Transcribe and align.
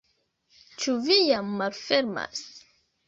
Ĉu 0.85 0.95
vi 1.09 1.17
jam 1.27 1.53
malfermas? 1.61 2.43